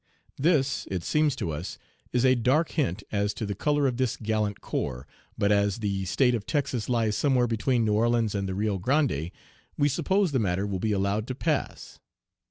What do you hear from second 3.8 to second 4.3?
of this